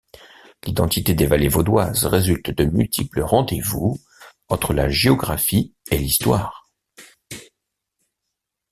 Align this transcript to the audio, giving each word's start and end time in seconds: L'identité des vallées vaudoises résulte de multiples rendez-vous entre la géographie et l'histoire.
L'identité 0.63 1.13
des 1.13 1.27
vallées 1.27 1.47
vaudoises 1.47 2.07
résulte 2.07 2.49
de 2.49 2.65
multiples 2.65 3.21
rendez-vous 3.21 3.99
entre 4.49 4.73
la 4.73 4.89
géographie 4.89 5.75
et 5.91 5.99
l'histoire. 5.99 6.71